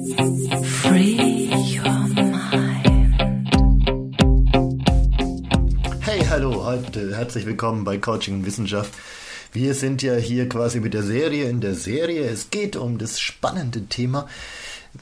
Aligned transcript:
Hey, 0.00 0.08
hallo, 6.30 6.64
heute 6.64 7.14
herzlich 7.14 7.44
willkommen 7.44 7.84
bei 7.84 7.98
Coaching 7.98 8.36
und 8.36 8.46
Wissenschaft. 8.46 8.94
Wir 9.52 9.74
sind 9.74 10.00
ja 10.00 10.14
hier 10.14 10.48
quasi 10.48 10.80
mit 10.80 10.94
der 10.94 11.02
Serie 11.02 11.50
in 11.50 11.60
der 11.60 11.74
Serie. 11.74 12.22
Es 12.22 12.48
geht 12.48 12.76
um 12.76 12.96
das 12.96 13.20
spannende 13.20 13.82
Thema 13.88 14.26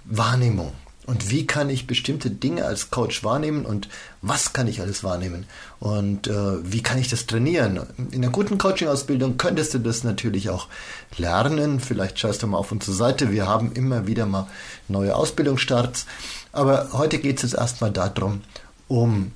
Wahrnehmung. 0.04 0.72
Und 1.09 1.31
wie 1.31 1.47
kann 1.47 1.71
ich 1.71 1.87
bestimmte 1.87 2.29
Dinge 2.31 2.67
als 2.67 2.91
Coach 2.91 3.24
wahrnehmen 3.24 3.65
und 3.65 3.88
was 4.21 4.53
kann 4.53 4.69
ich 4.69 4.83
alles 4.83 5.03
wahrnehmen? 5.03 5.47
Und 5.81 6.27
äh, 6.27 6.71
wie 6.71 6.83
kann 6.83 6.99
ich 6.99 7.09
das 7.09 7.24
trainieren? 7.24 7.81
In 8.11 8.23
einer 8.23 8.31
guten 8.31 8.59
Coaching-Ausbildung 8.59 9.38
könntest 9.38 9.73
du 9.73 9.79
das 9.79 10.05
natürlich 10.05 10.51
auch 10.51 10.69
lernen. 11.17 11.81
Vielleicht 11.81 12.19
schaust 12.19 12.42
du 12.42 12.47
mal 12.47 12.59
auf 12.59 12.73
unsere 12.73 12.92
Seite. 12.92 13.33
Wir 13.33 13.47
haben 13.47 13.73
immer 13.73 14.06
wieder 14.06 14.27
mal 14.27 14.49
neue 14.87 15.17
Ausbildungsstarts. 15.17 16.05
Aber 16.52 16.91
heute 16.92 17.18
geht 17.18 17.38
es 17.38 17.43
jetzt 17.43 17.59
erstmal 17.59 17.90
darum, 17.90 18.43
um 18.87 19.32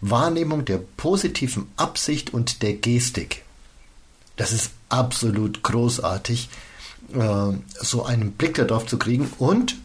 Wahrnehmung 0.00 0.64
der 0.64 0.78
positiven 0.96 1.68
Absicht 1.76 2.34
und 2.34 2.62
der 2.62 2.72
Gestik. 2.72 3.44
Das 4.34 4.50
ist 4.50 4.72
absolut 4.88 5.62
großartig, 5.62 6.48
äh, 7.14 7.52
so 7.80 8.04
einen 8.04 8.32
Blick 8.32 8.56
darauf 8.56 8.86
zu 8.86 8.98
kriegen 8.98 9.30
und 9.38 9.76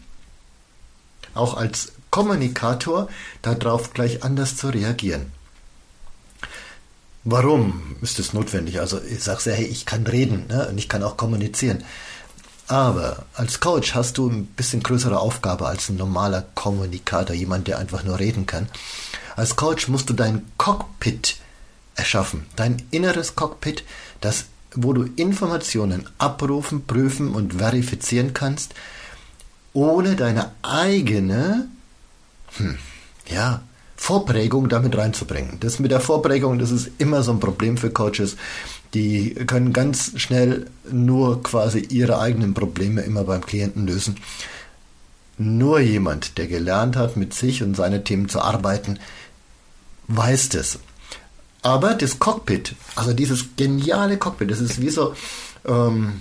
auch 1.36 1.56
als 1.56 1.92
Kommunikator 2.10 3.08
darauf 3.42 3.92
gleich 3.92 4.24
anders 4.24 4.56
zu 4.56 4.68
reagieren. 4.68 5.32
Warum 7.24 7.96
ist 8.02 8.18
es 8.20 8.32
notwendig? 8.32 8.78
Also 8.78 9.00
ich 9.02 9.22
sage 9.22 9.50
ja, 9.50 9.56
hey, 9.56 9.66
ich 9.66 9.84
kann 9.84 10.06
reden 10.06 10.46
ne? 10.48 10.68
und 10.68 10.78
ich 10.78 10.88
kann 10.88 11.02
auch 11.02 11.16
kommunizieren. 11.16 11.82
Aber 12.68 13.26
als 13.34 13.60
Coach 13.60 13.94
hast 13.94 14.18
du 14.18 14.28
ein 14.28 14.46
bisschen 14.46 14.82
größere 14.82 15.18
Aufgabe 15.18 15.66
als 15.66 15.88
ein 15.88 15.96
normaler 15.96 16.46
Kommunikator, 16.54 17.34
jemand, 17.34 17.68
der 17.68 17.78
einfach 17.78 18.02
nur 18.02 18.18
reden 18.18 18.46
kann. 18.46 18.68
Als 19.36 19.56
Coach 19.56 19.88
musst 19.88 20.08
du 20.08 20.14
dein 20.14 20.46
Cockpit 20.56 21.36
erschaffen, 21.96 22.46
dein 22.56 22.82
inneres 22.90 23.36
Cockpit, 23.36 23.84
das, 24.20 24.46
wo 24.74 24.92
du 24.92 25.04
Informationen 25.16 26.08
abrufen, 26.18 26.86
prüfen 26.86 27.34
und 27.34 27.54
verifizieren 27.54 28.34
kannst, 28.34 28.74
ohne 29.76 30.16
deine 30.16 30.52
eigene, 30.62 31.68
hm, 32.56 32.78
ja, 33.28 33.60
Vorprägung 33.94 34.70
damit 34.70 34.96
reinzubringen. 34.96 35.58
Das 35.60 35.78
mit 35.78 35.90
der 35.90 36.00
Vorprägung, 36.00 36.58
das 36.58 36.70
ist 36.70 36.90
immer 36.98 37.22
so 37.22 37.32
ein 37.32 37.40
Problem 37.40 37.76
für 37.76 37.90
Coaches. 37.90 38.36
Die 38.94 39.34
können 39.34 39.74
ganz 39.74 40.12
schnell 40.16 40.70
nur 40.90 41.42
quasi 41.42 41.80
ihre 41.80 42.18
eigenen 42.18 42.54
Probleme 42.54 43.02
immer 43.02 43.24
beim 43.24 43.44
Klienten 43.44 43.86
lösen. 43.86 44.16
Nur 45.36 45.80
jemand, 45.80 46.38
der 46.38 46.46
gelernt 46.46 46.96
hat, 46.96 47.18
mit 47.18 47.34
sich 47.34 47.62
und 47.62 47.76
seinen 47.76 48.02
Themen 48.02 48.30
zu 48.30 48.40
arbeiten, 48.40 48.98
weiß 50.08 50.48
das. 50.50 50.78
Aber 51.60 51.92
das 51.94 52.18
Cockpit, 52.18 52.76
also 52.94 53.12
dieses 53.12 53.56
geniale 53.56 54.16
Cockpit, 54.16 54.50
das 54.50 54.60
ist 54.60 54.80
wie 54.80 54.90
so, 54.90 55.14
ähm, 55.66 56.20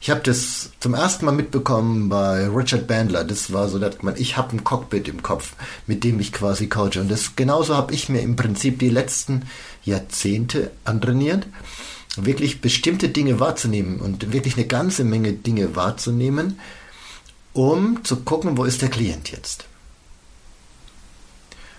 ich 0.00 0.10
habe 0.10 0.20
das 0.20 0.70
zum 0.78 0.94
ersten 0.94 1.24
Mal 1.24 1.32
mitbekommen 1.32 2.08
bei 2.08 2.48
Richard 2.48 2.86
Bandler. 2.86 3.24
Das 3.24 3.52
war 3.52 3.68
so, 3.68 3.78
dass 3.78 4.00
man, 4.02 4.16
ich 4.16 4.36
habe 4.36 4.56
ein 4.56 4.62
Cockpit 4.62 5.08
im 5.08 5.22
Kopf, 5.22 5.54
mit 5.86 6.04
dem 6.04 6.20
ich 6.20 6.32
quasi 6.32 6.68
coache. 6.68 7.00
Und 7.00 7.10
das 7.10 7.34
genauso 7.34 7.76
habe 7.76 7.92
ich 7.92 8.08
mir 8.08 8.20
im 8.20 8.36
Prinzip 8.36 8.78
die 8.78 8.90
letzten 8.90 9.42
Jahrzehnte 9.84 10.70
antrainiert, 10.84 11.46
wirklich 12.16 12.60
bestimmte 12.60 13.08
Dinge 13.08 13.40
wahrzunehmen 13.40 14.00
und 14.00 14.32
wirklich 14.32 14.56
eine 14.56 14.66
ganze 14.66 15.02
Menge 15.02 15.32
Dinge 15.32 15.74
wahrzunehmen, 15.74 16.60
um 17.52 18.04
zu 18.04 18.16
gucken, 18.18 18.56
wo 18.56 18.64
ist 18.64 18.82
der 18.82 18.90
Klient 18.90 19.32
jetzt. 19.32 19.64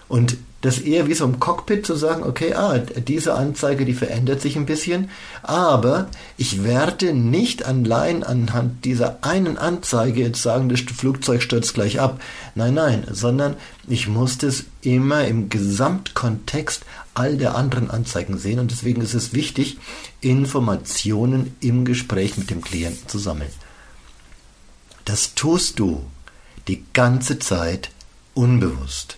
Und 0.09 0.37
das 0.61 0.79
eher 0.79 1.07
wie 1.07 1.13
so 1.13 1.25
ein 1.25 1.39
Cockpit 1.39 1.85
zu 1.85 1.95
sagen, 1.95 2.23
okay, 2.23 2.53
ah, 2.53 2.77
diese 2.79 3.35
Anzeige, 3.35 3.85
die 3.85 3.93
verändert 3.93 4.41
sich 4.41 4.57
ein 4.57 4.65
bisschen, 4.65 5.09
aber 5.41 6.09
ich 6.35 6.63
werde 6.63 7.13
nicht 7.13 7.65
allein 7.65 8.23
anhand 8.23 8.83
dieser 8.83 9.23
einen 9.23 9.57
Anzeige 9.57 10.21
jetzt 10.21 10.41
sagen, 10.41 10.67
das 10.67 10.81
Flugzeug 10.81 11.41
stürzt 11.41 11.75
gleich 11.75 12.01
ab. 12.01 12.19
Nein, 12.55 12.73
nein, 12.73 13.07
sondern 13.09 13.55
ich 13.87 14.09
muss 14.09 14.37
das 14.37 14.65
immer 14.81 15.25
im 15.25 15.47
Gesamtkontext 15.47 16.83
all 17.13 17.37
der 17.37 17.55
anderen 17.55 17.89
Anzeigen 17.89 18.37
sehen 18.37 18.59
und 18.59 18.71
deswegen 18.71 19.01
ist 19.01 19.13
es 19.13 19.33
wichtig, 19.33 19.77
Informationen 20.19 21.55
im 21.61 21.85
Gespräch 21.85 22.37
mit 22.37 22.49
dem 22.49 22.61
Klienten 22.61 23.07
zu 23.07 23.17
sammeln. 23.17 23.51
Das 25.05 25.35
tust 25.35 25.79
du 25.79 26.03
die 26.67 26.83
ganze 26.93 27.39
Zeit 27.39 27.91
unbewusst. 28.33 29.17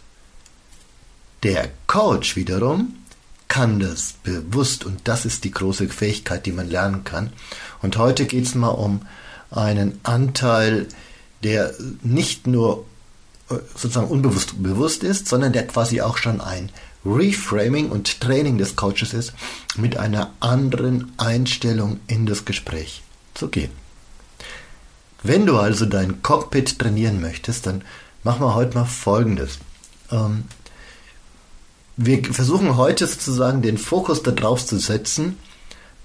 Der 1.44 1.70
Coach 1.88 2.36
wiederum 2.36 2.96
kann 3.48 3.80
das 3.80 4.14
bewusst 4.24 4.86
und 4.86 5.02
das 5.06 5.26
ist 5.26 5.44
die 5.44 5.52
große 5.52 5.90
Fähigkeit, 5.90 6.46
die 6.46 6.52
man 6.52 6.70
lernen 6.70 7.04
kann. 7.04 7.34
Und 7.82 7.98
heute 7.98 8.26
geht 8.26 8.46
es 8.46 8.56
mal 8.56 8.70
um 8.70 9.02
einen 9.50 10.00
Anteil, 10.04 10.88
der 11.44 11.74
nicht 12.02 12.48
nur 12.48 12.86
äh, 13.50 13.56
sozusagen 13.76 14.08
unbewusst 14.08 14.62
bewusst 14.64 15.04
ist, 15.04 15.28
sondern 15.28 15.52
der 15.52 15.68
quasi 15.68 16.02
auch 16.02 16.18
schon 16.18 16.40
ein 16.40 16.70
Reframing 17.06 17.90
und 17.90 18.22
Training 18.22 18.58
des 18.58 18.76
Coaches 18.76 19.14
ist, 19.14 19.34
mit 19.76 19.98
einer 19.98 20.32
anderen 20.40 21.12
Einstellung 21.18 22.00
in 22.08 22.26
das 22.26 22.46
Gespräch 22.46 23.02
zu 23.34 23.50
gehen. 23.50 23.72
Wenn 25.24 25.46
du 25.46 25.58
also 25.58 25.86
dein 25.86 26.22
Cockpit 26.22 26.80
trainieren 26.80 27.20
möchtest, 27.20 27.66
dann 27.66 27.84
machen 28.24 28.42
wir 28.42 28.56
heute 28.56 28.76
mal 28.76 28.86
Folgendes. 28.86 29.60
Ähm, 30.12 30.46
wir 32.06 32.24
versuchen 32.34 32.78
heute 32.78 33.08
sozusagen 33.08 33.62
den 33.62 33.78
Fokus 33.78 34.24
darauf 34.24 34.66
zu 34.66 34.78
setzen, 34.78 35.38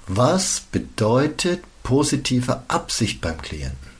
was 0.06 0.60
bedeutet 0.60 1.62
positive 1.82 2.62
Absicht 2.68 3.20
beim 3.20 3.40
Klienten. 3.40 3.90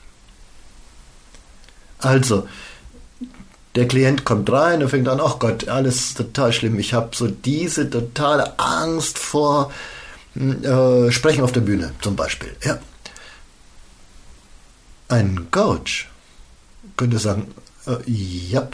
Also, 1.99 2.47
der 3.75 3.87
Klient 3.87 4.25
kommt 4.25 4.51
rein 4.51 4.81
und 4.81 4.89
fängt 4.89 5.07
an, 5.07 5.19
ach 5.21 5.39
Gott, 5.39 5.67
alles 5.67 6.13
total 6.13 6.53
schlimm. 6.53 6.79
Ich 6.79 6.93
habe 6.93 7.15
so 7.15 7.27
diese 7.27 7.89
totale 7.89 8.57
Angst 8.59 9.17
vor 9.19 9.71
äh, 10.35 11.11
Sprechen 11.11 11.43
auf 11.43 11.51
der 11.51 11.61
Bühne 11.61 11.93
zum 12.01 12.15
Beispiel. 12.15 12.55
Ja. 12.63 12.79
Ein 15.09 15.47
Coach 15.51 16.09
könnte 16.95 17.19
sagen, 17.19 17.53
äh, 17.85 17.97
ja, 18.05 18.67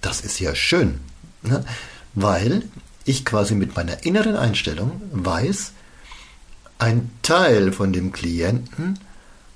das 0.00 0.20
ist 0.20 0.40
ja 0.40 0.54
schön. 0.54 1.00
Ne? 1.42 1.64
Weil 2.22 2.64
ich 3.04 3.24
quasi 3.24 3.54
mit 3.54 3.76
meiner 3.76 4.04
inneren 4.04 4.36
Einstellung 4.36 5.00
weiß, 5.12 5.72
ein 6.78 7.10
Teil 7.22 7.72
von 7.72 7.92
dem 7.92 8.12
Klienten 8.12 8.98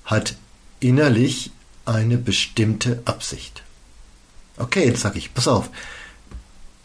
hat 0.05 0.35
innerlich 0.79 1.51
eine 1.85 2.17
bestimmte 2.17 3.01
Absicht. 3.05 3.63
Okay, 4.57 4.85
jetzt 4.85 5.01
sage 5.01 5.17
ich, 5.17 5.33
pass 5.33 5.47
auf, 5.47 5.69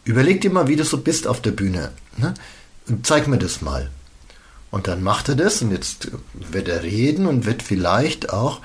überleg 0.03 0.41
dir 0.41 0.51
mal, 0.51 0.67
wie 0.67 0.75
du 0.75 0.83
so 0.83 0.97
bist 0.97 1.27
auf 1.27 1.41
der 1.41 1.51
Bühne 1.51 1.91
ne? 2.17 2.33
und 2.87 3.05
zeig 3.05 3.27
mir 3.27 3.37
das 3.37 3.61
mal. 3.61 3.89
Und 4.71 4.87
dann 4.87 5.01
macht 5.01 5.29
er 5.29 5.35
das 5.35 5.61
und 5.61 5.71
jetzt 5.71 6.09
wird 6.33 6.67
er 6.67 6.83
reden 6.83 7.25
und 7.25 7.45
wird 7.45 7.63
vielleicht 7.63 8.31
auch 8.31 8.61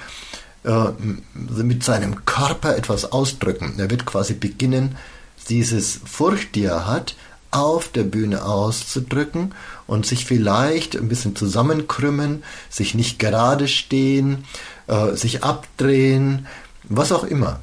äh, 0.65 0.91
mit 1.35 1.83
seinem 1.83 2.25
Körper 2.25 2.77
etwas 2.77 3.11
ausdrücken. 3.11 3.75
Er 3.79 3.91
wird 3.91 4.05
quasi 4.05 4.35
beginnen, 4.35 4.97
dieses 5.45 6.01
Furcht, 6.05 6.55
die 6.55 6.65
er 6.65 6.87
hat, 6.87 7.15
auf 7.51 7.89
der 7.89 8.03
Bühne 8.03 8.45
auszudrücken 8.45 9.55
und 9.87 10.07
sich 10.07 10.25
vielleicht 10.25 10.97
ein 10.97 11.09
bisschen 11.09 11.37
zusammenkrümmen, 11.37 12.43
sich 12.69 12.95
nicht 12.95 13.21
gerade 13.21 13.69
stehen, 13.69 14.45
äh, 14.89 15.13
sich 15.13 15.45
abdrehen, 15.45 16.47
was 16.83 17.13
auch 17.13 17.23
immer. 17.23 17.61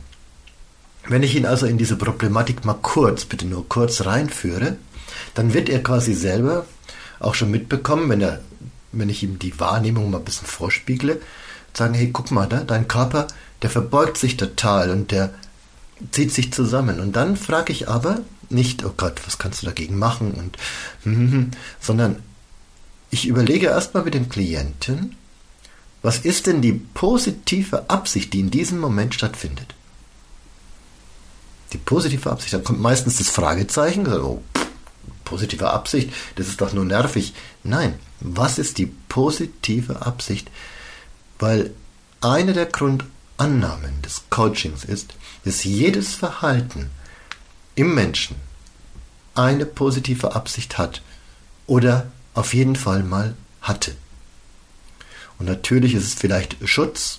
Wenn 1.07 1.23
ich 1.23 1.35
ihn 1.35 1.45
also 1.45 1.65
in 1.65 1.77
diese 1.77 1.97
Problematik 1.97 2.63
mal 2.63 2.77
kurz, 2.81 3.25
bitte 3.25 3.45
nur 3.45 3.67
kurz 3.67 4.05
reinführe, 4.05 4.77
dann 5.33 5.53
wird 5.53 5.67
er 5.67 5.83
quasi 5.83 6.13
selber 6.13 6.65
auch 7.19 7.35
schon 7.35 7.51
mitbekommen, 7.51 8.09
wenn 8.09 8.21
er, 8.21 8.39
wenn 8.93 9.09
ich 9.09 9.23
ihm 9.23 9.39
die 9.39 9.59
Wahrnehmung 9.59 10.09
mal 10.09 10.19
ein 10.19 10.25
bisschen 10.25 10.47
vorspiegle, 10.47 11.19
sagen, 11.73 11.93
hey, 11.93 12.11
guck 12.13 12.31
mal, 12.31 12.47
da, 12.47 12.61
dein 12.61 12.87
Körper, 12.87 13.27
der 13.61 13.69
verbeugt 13.69 14.17
sich 14.17 14.37
total 14.37 14.89
und 14.89 15.11
der 15.11 15.33
zieht 16.11 16.31
sich 16.31 16.51
zusammen. 16.51 16.99
Und 16.99 17.15
dann 17.15 17.37
frage 17.37 17.71
ich 17.71 17.87
aber 17.87 18.21
nicht, 18.49 18.83
oh 18.83 18.93
Gott, 18.95 19.21
was 19.25 19.37
kannst 19.37 19.61
du 19.61 19.65
dagegen 19.65 19.97
machen? 19.97 20.31
Und, 20.31 20.57
mm, 21.05 21.51
sondern 21.79 22.17
ich 23.09 23.27
überlege 23.27 23.67
erstmal 23.67 24.03
mit 24.03 24.13
dem 24.13 24.29
Klienten, 24.29 25.15
was 26.01 26.19
ist 26.19 26.47
denn 26.47 26.61
die 26.61 26.73
positive 26.73 27.89
Absicht, 27.89 28.33
die 28.33 28.39
in 28.39 28.51
diesem 28.51 28.79
Moment 28.79 29.13
stattfindet? 29.13 29.75
Die 31.73 31.77
positive 31.77 32.29
Absicht, 32.29 32.53
dann 32.53 32.63
kommt 32.63 32.81
meistens 32.81 33.17
das 33.17 33.29
Fragezeichen, 33.29 34.07
oh, 34.11 34.41
positive 35.23 35.69
Absicht, 35.69 36.11
das 36.35 36.47
ist 36.47 36.59
doch 36.59 36.73
nur 36.73 36.85
nervig. 36.85 37.33
Nein, 37.63 37.95
was 38.19 38.57
ist 38.57 38.77
die 38.77 38.87
positive 39.07 40.05
Absicht? 40.05 40.49
Weil 41.39 41.71
eine 42.19 42.53
der 42.53 42.65
Grund 42.65 43.05
Annahmen 43.41 44.03
des 44.03 44.21
Coachings 44.29 44.83
ist, 44.83 45.15
dass 45.45 45.63
jedes 45.63 46.13
Verhalten 46.13 46.91
im 47.73 47.95
Menschen 47.95 48.35
eine 49.33 49.65
positive 49.65 50.35
Absicht 50.35 50.77
hat 50.77 51.01
oder 51.65 52.05
auf 52.35 52.53
jeden 52.53 52.75
Fall 52.75 53.01
mal 53.01 53.33
hatte. 53.61 53.95
Und 55.39 55.47
natürlich 55.47 55.95
ist 55.95 56.03
es 56.05 56.13
vielleicht 56.13 56.57
Schutz, 56.69 57.17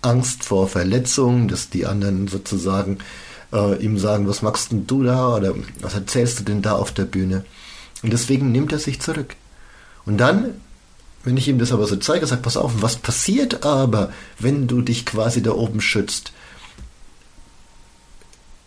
Angst 0.00 0.42
vor 0.42 0.68
Verletzungen, 0.68 1.48
dass 1.48 1.68
die 1.68 1.84
anderen 1.84 2.28
sozusagen 2.28 2.98
äh, 3.52 3.76
ihm 3.76 3.98
sagen, 3.98 4.26
was 4.26 4.40
machst 4.40 4.72
denn 4.72 4.86
du 4.86 5.02
da 5.02 5.36
oder 5.36 5.54
was 5.80 5.92
erzählst 5.92 6.40
du 6.40 6.44
denn 6.44 6.62
da 6.62 6.76
auf 6.76 6.92
der 6.92 7.04
Bühne? 7.04 7.44
Und 8.02 8.10
deswegen 8.10 8.52
nimmt 8.52 8.72
er 8.72 8.78
sich 8.78 9.02
zurück. 9.02 9.36
Und 10.06 10.16
dann, 10.16 10.62
wenn 11.24 11.36
ich 11.36 11.48
ihm 11.48 11.58
das 11.58 11.72
aber 11.72 11.86
so 11.86 11.96
zeige, 11.96 12.26
sagt, 12.26 12.42
pass 12.42 12.56
auf, 12.56 12.82
was 12.82 12.96
passiert 12.96 13.64
aber, 13.64 14.12
wenn 14.38 14.66
du 14.66 14.82
dich 14.82 15.06
quasi 15.06 15.42
da 15.42 15.52
oben 15.52 15.80
schützt? 15.80 16.32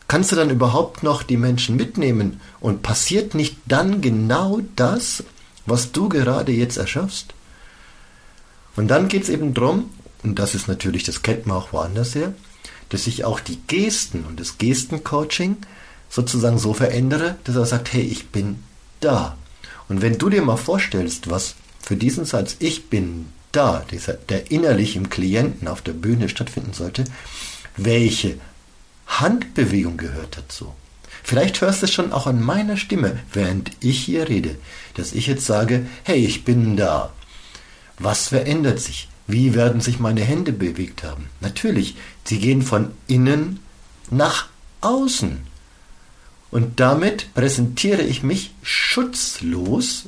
Kannst 0.07 0.31
du 0.31 0.35
dann 0.35 0.49
überhaupt 0.49 1.03
noch 1.03 1.23
die 1.23 1.37
Menschen 1.37 1.75
mitnehmen? 1.75 2.39
Und 2.59 2.83
passiert 2.83 3.33
nicht 3.33 3.57
dann 3.65 4.01
genau 4.01 4.61
das, 4.75 5.23
was 5.65 5.91
du 5.91 6.09
gerade 6.09 6.51
jetzt 6.51 6.77
erschaffst? 6.77 7.33
Und 8.75 8.87
dann 8.87 9.07
geht 9.07 9.23
es 9.23 9.29
eben 9.29 9.53
darum, 9.53 9.89
und 10.23 10.39
das 10.39 10.55
ist 10.55 10.67
natürlich, 10.67 11.03
das 11.03 11.21
kennt 11.21 11.47
man 11.47 11.57
auch 11.57 11.73
woanders 11.73 12.15
her, 12.15 12.33
dass 12.89 13.07
ich 13.07 13.25
auch 13.25 13.39
die 13.39 13.59
Gesten 13.67 14.25
und 14.25 14.39
das 14.39 14.57
Gestencoaching 14.57 15.57
sozusagen 16.09 16.59
so 16.59 16.73
verändere, 16.73 17.35
dass 17.43 17.55
er 17.55 17.65
sagt, 17.65 17.93
hey, 17.93 18.01
ich 18.01 18.29
bin 18.29 18.63
da. 18.99 19.37
Und 19.89 20.01
wenn 20.01 20.17
du 20.17 20.29
dir 20.29 20.41
mal 20.41 20.57
vorstellst, 20.57 21.29
was 21.29 21.55
für 21.85 21.95
diesen 21.95 22.25
Satz 22.25 22.55
Ich 22.59 22.89
bin 22.89 23.27
da, 23.51 23.85
dieser, 23.91 24.13
der 24.13 24.51
innerlich 24.51 24.95
im 24.95 25.09
Klienten 25.09 25.67
auf 25.67 25.81
der 25.81 25.93
Bühne 25.93 26.29
stattfinden 26.29 26.73
sollte, 26.73 27.05
welche 27.77 28.37
Handbewegung 29.07 29.97
gehört 29.97 30.37
dazu? 30.37 30.73
Vielleicht 31.23 31.61
hörst 31.61 31.81
du 31.81 31.85
es 31.85 31.93
schon 31.93 32.11
auch 32.11 32.27
an 32.27 32.41
meiner 32.41 32.77
Stimme, 32.77 33.19
während 33.33 33.71
ich 33.79 33.99
hier 33.99 34.27
rede, 34.27 34.57
dass 34.95 35.13
ich 35.13 35.27
jetzt 35.27 35.45
sage, 35.45 35.85
hey, 36.03 36.23
ich 36.23 36.43
bin 36.43 36.75
da. 36.75 37.13
Was 37.97 38.27
verändert 38.27 38.79
sich? 38.79 39.07
Wie 39.27 39.55
werden 39.55 39.81
sich 39.81 39.99
meine 39.99 40.21
Hände 40.21 40.51
bewegt 40.51 41.03
haben? 41.03 41.29
Natürlich, 41.39 41.95
sie 42.25 42.39
gehen 42.39 42.61
von 42.61 42.91
innen 43.07 43.59
nach 44.11 44.47
außen. 44.81 45.47
Und 46.55 46.79
damit 46.79 47.33
präsentiere 47.33 48.01
ich 48.01 48.23
mich 48.23 48.53
schutzlos 48.63 50.05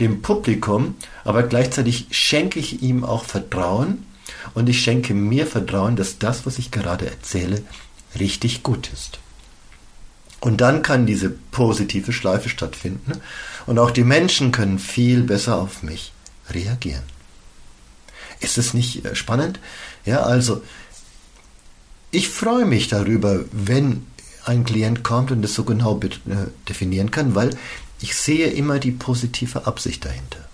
dem 0.00 0.22
Publikum, 0.22 0.94
aber 1.22 1.42
gleichzeitig 1.42 2.06
schenke 2.12 2.58
ich 2.58 2.80
ihm 2.80 3.04
auch 3.04 3.26
Vertrauen 3.26 4.06
und 4.54 4.70
ich 4.70 4.82
schenke 4.82 5.12
mir 5.12 5.46
Vertrauen, 5.46 5.96
dass 5.96 6.18
das, 6.18 6.46
was 6.46 6.56
ich 6.56 6.70
gerade 6.70 7.04
erzähle, 7.04 7.62
richtig 8.18 8.62
gut 8.62 8.90
ist. 8.90 9.18
Und 10.40 10.62
dann 10.62 10.80
kann 10.80 11.04
diese 11.04 11.28
positive 11.28 12.14
Schleife 12.14 12.48
stattfinden 12.48 13.12
und 13.66 13.78
auch 13.78 13.90
die 13.90 14.04
Menschen 14.04 14.50
können 14.50 14.78
viel 14.78 15.24
besser 15.24 15.58
auf 15.58 15.82
mich 15.82 16.14
reagieren. 16.48 17.04
Ist 18.40 18.56
es 18.56 18.72
nicht 18.72 19.04
äh, 19.04 19.14
spannend? 19.14 19.60
Ja, 20.06 20.22
also 20.22 20.62
ich 22.10 22.30
freue 22.30 22.64
mich 22.64 22.88
darüber, 22.88 23.44
wenn 23.52 24.06
ein 24.44 24.64
Klient 24.64 25.02
kommt 25.02 25.30
und 25.30 25.42
das 25.42 25.54
so 25.54 25.64
genau 25.64 25.98
äh, 26.00 26.08
definieren 26.68 27.10
kann, 27.10 27.34
weil 27.34 27.50
ich 28.00 28.16
sehe 28.16 28.48
immer 28.48 28.78
die 28.78 28.90
positive 28.90 29.66
Absicht 29.66 30.04
dahinter. 30.04 30.48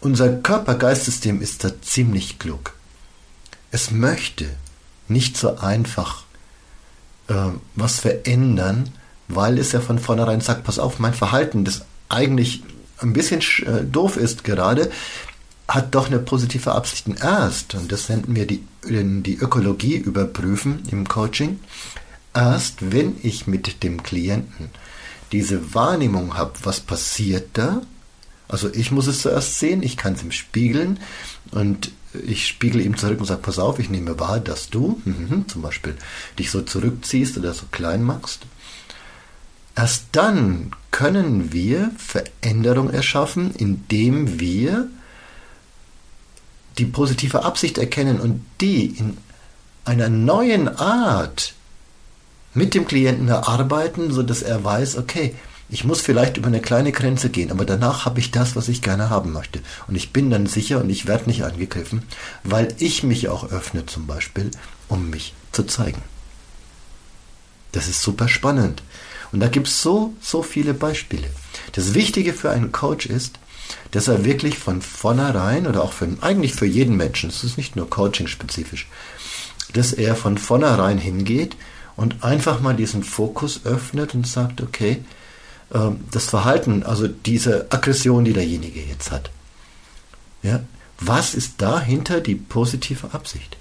Unser 0.00 0.32
Körper-Geist-System 0.32 1.40
ist 1.40 1.62
da 1.62 1.80
ziemlich 1.80 2.38
klug. 2.38 2.74
Es 3.70 3.90
möchte 3.90 4.48
nicht 5.08 5.36
so 5.36 5.58
einfach 5.58 6.24
äh, 7.28 7.34
was 7.76 8.00
verändern, 8.00 8.90
weil 9.28 9.58
es 9.58 9.72
ja 9.72 9.80
von 9.80 9.98
vornherein 9.98 10.40
sagt, 10.40 10.64
pass 10.64 10.78
auf, 10.78 10.98
mein 10.98 11.14
Verhalten, 11.14 11.64
das 11.64 11.84
eigentlich 12.08 12.62
ein 12.98 13.12
bisschen 13.12 13.40
äh, 13.66 13.84
doof 13.84 14.16
ist 14.16 14.44
gerade, 14.44 14.90
hat 15.68 15.94
doch 15.94 16.06
eine 16.06 16.18
positive 16.18 16.72
Absicht 16.72 17.06
erst, 17.20 17.74
und 17.74 17.90
das 17.90 18.08
nennen 18.08 18.24
wir 18.28 18.46
die, 18.46 18.64
die 18.84 19.36
Ökologie 19.36 19.96
überprüfen 19.96 20.82
im 20.90 21.08
Coaching, 21.08 21.60
erst 22.34 22.92
wenn 22.92 23.16
ich 23.22 23.46
mit 23.46 23.82
dem 23.82 24.02
Klienten 24.02 24.70
diese 25.30 25.74
Wahrnehmung 25.74 26.36
habe, 26.36 26.52
was 26.64 26.80
passiert 26.80 27.50
da, 27.54 27.82
also 28.52 28.68
ich 28.72 28.90
muss 28.90 29.06
es 29.06 29.22
zuerst 29.22 29.58
sehen, 29.58 29.82
ich 29.82 29.96
kann 29.96 30.12
es 30.12 30.22
ihm 30.22 30.30
spiegeln. 30.30 31.00
Und 31.52 31.90
ich 32.26 32.46
spiegele 32.46 32.82
ihm 32.82 32.98
zurück 32.98 33.20
und 33.20 33.26
sage, 33.26 33.40
pass 33.40 33.58
auf, 33.58 33.78
ich 33.78 33.88
nehme 33.88 34.20
wahr, 34.20 34.40
dass 34.40 34.68
du 34.68 35.00
mhm, 35.06 35.48
zum 35.48 35.62
Beispiel 35.62 35.96
dich 36.38 36.50
so 36.50 36.60
zurückziehst 36.60 37.38
oder 37.38 37.54
so 37.54 37.64
klein 37.72 38.02
machst. 38.02 38.42
Erst 39.74 40.04
dann 40.12 40.72
können 40.90 41.54
wir 41.54 41.90
Veränderung 41.96 42.90
erschaffen, 42.90 43.54
indem 43.54 44.38
wir 44.38 44.88
die 46.78 46.86
positive 46.86 47.44
Absicht 47.44 47.78
erkennen 47.78 48.20
und 48.20 48.44
die 48.60 48.86
in 48.86 49.16
einer 49.84 50.08
neuen 50.08 50.68
Art 50.68 51.54
mit 52.54 52.74
dem 52.74 52.86
Klienten 52.86 53.28
erarbeiten, 53.28 54.12
sodass 54.12 54.42
er 54.42 54.62
weiß, 54.62 54.96
okay, 54.96 55.34
ich 55.68 55.84
muss 55.84 56.02
vielleicht 56.02 56.36
über 56.36 56.48
eine 56.48 56.60
kleine 56.60 56.92
Grenze 56.92 57.30
gehen, 57.30 57.50
aber 57.50 57.64
danach 57.64 58.04
habe 58.04 58.20
ich 58.20 58.30
das, 58.30 58.56
was 58.56 58.68
ich 58.68 58.82
gerne 58.82 59.08
haben 59.08 59.32
möchte. 59.32 59.60
Und 59.88 59.96
ich 59.96 60.12
bin 60.12 60.30
dann 60.30 60.46
sicher 60.46 60.80
und 60.80 60.90
ich 60.90 61.06
werde 61.06 61.24
nicht 61.26 61.44
angegriffen, 61.44 62.02
weil 62.44 62.74
ich 62.78 63.02
mich 63.02 63.28
auch 63.28 63.50
öffne 63.50 63.86
zum 63.86 64.06
Beispiel, 64.06 64.50
um 64.88 65.08
mich 65.08 65.32
zu 65.50 65.62
zeigen. 65.62 66.02
Das 67.72 67.88
ist 67.88 68.02
super 68.02 68.28
spannend. 68.28 68.82
Und 69.32 69.40
da 69.40 69.48
gibt 69.48 69.66
es 69.66 69.80
so, 69.80 70.12
so 70.20 70.42
viele 70.42 70.74
Beispiele. 70.74 71.28
Das 71.72 71.94
Wichtige 71.94 72.34
für 72.34 72.50
einen 72.50 72.70
Coach 72.70 73.06
ist, 73.06 73.38
dass 73.90 74.08
er 74.08 74.24
wirklich 74.24 74.58
von 74.58 74.82
vornherein 74.82 75.66
oder 75.66 75.82
auch 75.82 75.92
für, 75.92 76.08
eigentlich 76.20 76.54
für 76.54 76.66
jeden 76.66 76.96
Menschen, 76.96 77.30
es 77.30 77.44
ist 77.44 77.56
nicht 77.56 77.76
nur 77.76 77.88
Coaching-spezifisch, 77.88 78.88
dass 79.72 79.92
er 79.92 80.16
von 80.16 80.38
vornherein 80.38 80.98
hingeht 80.98 81.56
und 81.96 82.24
einfach 82.24 82.60
mal 82.60 82.74
diesen 82.74 83.02
Fokus 83.02 83.64
öffnet 83.64 84.14
und 84.14 84.26
sagt, 84.26 84.60
okay, 84.60 85.04
ähm, 85.72 86.04
das 86.10 86.26
Verhalten, 86.26 86.82
also 86.82 87.08
diese 87.08 87.66
Aggression, 87.70 88.24
die 88.24 88.32
derjenige 88.32 88.80
jetzt 88.80 89.10
hat, 89.10 89.30
ja, 90.42 90.60
was 90.98 91.34
ist 91.34 91.60
dahinter 91.60 92.20
die 92.20 92.34
positive 92.34 93.12
Absicht? 93.12 93.56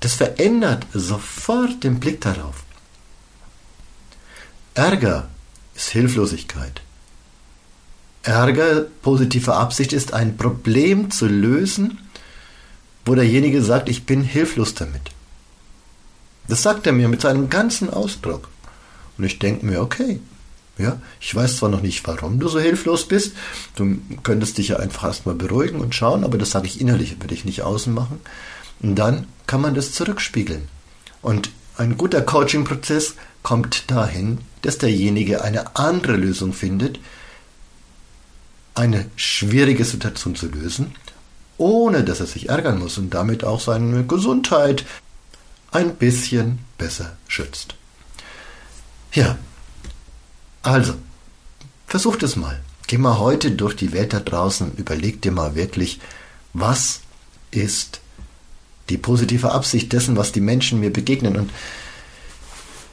Das 0.00 0.14
verändert 0.14 0.86
sofort 0.92 1.82
den 1.82 1.98
Blick 1.98 2.20
darauf. 2.20 2.62
Ärger 4.74 5.28
ist 5.74 5.88
Hilflosigkeit. 5.90 6.82
Ärger, 8.28 8.84
positive 9.02 9.54
Absicht 9.54 9.94
ist 9.94 10.12
ein 10.12 10.36
Problem 10.36 11.10
zu 11.10 11.26
lösen, 11.26 11.98
wo 13.06 13.14
derjenige 13.14 13.62
sagt, 13.62 13.88
ich 13.88 14.04
bin 14.04 14.22
hilflos 14.22 14.74
damit. 14.74 15.00
Das 16.46 16.62
sagt 16.62 16.86
er 16.86 16.92
mir 16.92 17.08
mit 17.08 17.22
seinem 17.22 17.48
ganzen 17.48 17.88
Ausdruck. 17.90 18.48
Und 19.16 19.24
ich 19.24 19.38
denke 19.38 19.64
mir, 19.64 19.80
okay, 19.80 20.20
ja, 20.76 21.00
ich 21.20 21.34
weiß 21.34 21.56
zwar 21.56 21.70
noch 21.70 21.80
nicht, 21.80 22.06
warum 22.06 22.38
du 22.38 22.48
so 22.48 22.60
hilflos 22.60 23.08
bist. 23.08 23.34
Du 23.76 23.96
könntest 24.22 24.58
dich 24.58 24.68
ja 24.68 24.76
einfach 24.76 25.04
erstmal 25.04 25.34
beruhigen 25.34 25.80
und 25.80 25.94
schauen, 25.94 26.22
aber 26.22 26.36
das 26.36 26.50
sage 26.50 26.66
ich 26.66 26.80
innerlich, 26.82 27.20
würde 27.20 27.34
ich 27.34 27.46
nicht 27.46 27.62
außen 27.62 27.92
machen. 27.92 28.20
Und 28.80 28.94
dann 28.94 29.26
kann 29.46 29.62
man 29.62 29.74
das 29.74 29.92
zurückspiegeln. 29.92 30.68
Und 31.22 31.50
ein 31.78 31.96
guter 31.96 32.20
Coaching-Prozess 32.20 33.14
kommt 33.42 33.90
dahin, 33.90 34.38
dass 34.62 34.76
derjenige 34.76 35.42
eine 35.42 35.76
andere 35.76 36.16
Lösung 36.16 36.52
findet, 36.52 37.00
eine 38.78 39.10
schwierige 39.16 39.84
Situation 39.84 40.36
zu 40.36 40.46
lösen, 40.46 40.94
ohne 41.58 42.04
dass 42.04 42.20
er 42.20 42.26
sich 42.26 42.48
ärgern 42.48 42.78
muss 42.78 42.96
und 42.96 43.12
damit 43.12 43.42
auch 43.42 43.60
seine 43.60 44.04
Gesundheit 44.04 44.84
ein 45.72 45.96
bisschen 45.96 46.60
besser 46.78 47.16
schützt. 47.26 47.74
Ja, 49.12 49.36
also, 50.62 50.94
versucht 51.86 52.22
es 52.22 52.36
mal. 52.36 52.60
Geh 52.86 52.98
mal 52.98 53.18
heute 53.18 53.50
durch 53.50 53.74
die 53.74 53.92
Welt 53.92 54.12
da 54.12 54.20
draußen, 54.20 54.72
überleg 54.76 55.20
dir 55.22 55.32
mal 55.32 55.56
wirklich, 55.56 56.00
was 56.52 57.00
ist 57.50 58.00
die 58.88 58.96
positive 58.96 59.50
Absicht 59.50 59.92
dessen, 59.92 60.16
was 60.16 60.32
die 60.32 60.40
Menschen 60.40 60.80
mir 60.80 60.92
begegnen. 60.92 61.36
Und 61.36 61.50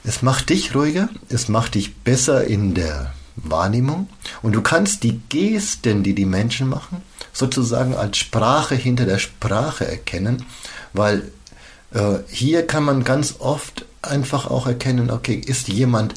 es 0.04 0.22
macht 0.22 0.50
dich 0.50 0.74
ruhiger, 0.76 1.10
es 1.30 1.48
macht 1.48 1.76
dich 1.76 1.96
besser 1.96 2.46
in 2.46 2.74
der 2.74 3.14
Wahrnehmung 3.36 4.10
und 4.42 4.54
du 4.54 4.62
kannst 4.62 5.04
die 5.04 5.20
Gesten, 5.30 6.04
die 6.04 6.16
die 6.16 6.26
Menschen 6.26 6.70
machen, 6.70 7.02
sozusagen 7.34 7.96
als 7.96 8.18
Sprache 8.18 8.76
hinter 8.76 9.06
der 9.06 9.20
Sprache 9.20 9.88
erkennen, 9.88 10.46
weil 10.94 11.32
äh, 11.94 12.20
hier 12.28 12.66
kann 12.66 12.84
man 12.84 13.04
ganz 13.04 13.36
oft 13.40 13.86
einfach 14.02 14.50
auch 14.50 14.68
erkennen, 14.68 15.10
okay, 15.12 15.36
ist 15.36 15.68
jemand 15.68 16.14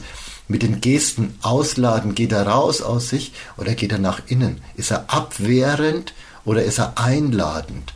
mit 0.49 0.63
den 0.63 0.81
Gesten 0.81 1.35
ausladend, 1.43 2.17
geht 2.17 2.33
er 2.33 2.47
raus 2.47 2.81
aus 2.81 3.11
sich 3.11 3.33
oder 3.57 3.75
geht 3.75 3.93
er 3.93 3.99
nach 3.99 4.23
innen? 4.27 4.61
Ist 4.77 4.91
er 4.91 5.13
abwehrend 5.13 6.15
Oder 6.49 6.65
ist 6.65 6.79
er 6.79 6.99
einladend? 6.99 7.93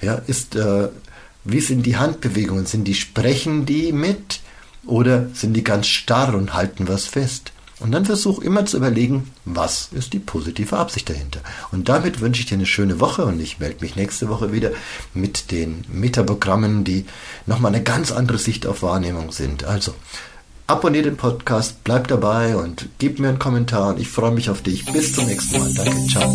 Ja, 0.00 0.14
ist, 0.14 0.56
äh, 0.56 0.88
wie 1.44 1.60
sind 1.60 1.84
die 1.84 1.98
Handbewegungen? 1.98 2.64
Sind 2.64 2.84
die, 2.84 2.94
sprechen 2.94 3.66
die 3.66 3.92
mit? 3.92 4.40
Oder 4.86 5.28
sind 5.34 5.52
die 5.52 5.62
ganz 5.62 5.86
starr 5.86 6.34
und 6.34 6.54
halten 6.54 6.88
was 6.88 7.04
fest? 7.04 7.52
Und 7.80 7.92
dann 7.92 8.04
versuch 8.04 8.40
immer 8.40 8.66
zu 8.66 8.76
überlegen, 8.76 9.30
was 9.44 9.88
ist 9.92 10.12
die 10.12 10.18
positive 10.18 10.76
Absicht 10.76 11.08
dahinter. 11.08 11.40
Und 11.72 11.88
damit 11.88 12.20
wünsche 12.20 12.42
ich 12.42 12.46
dir 12.46 12.54
eine 12.54 12.66
schöne 12.66 13.00
Woche 13.00 13.24
und 13.24 13.40
ich 13.40 13.58
melde 13.58 13.80
mich 13.80 13.96
nächste 13.96 14.28
Woche 14.28 14.52
wieder 14.52 14.70
mit 15.14 15.50
den 15.50 15.84
Metaprogrammen, 15.88 16.84
die 16.84 17.06
nochmal 17.46 17.74
eine 17.74 17.82
ganz 17.82 18.12
andere 18.12 18.38
Sicht 18.38 18.66
auf 18.66 18.82
Wahrnehmung 18.82 19.32
sind. 19.32 19.64
Also, 19.64 19.94
abonniere 20.66 21.04
den 21.04 21.16
Podcast, 21.16 21.82
bleib 21.82 22.08
dabei 22.08 22.56
und 22.56 22.88
gib 22.98 23.18
mir 23.18 23.30
einen 23.30 23.38
Kommentar 23.38 23.88
und 23.88 23.98
ich 23.98 24.08
freue 24.08 24.30
mich 24.30 24.50
auf 24.50 24.62
dich. 24.62 24.84
Bis 24.92 25.14
zum 25.14 25.26
nächsten 25.26 25.58
Mal. 25.58 25.72
Danke, 25.74 26.06
ciao. 26.06 26.30